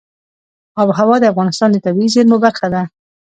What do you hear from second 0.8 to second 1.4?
وهوا د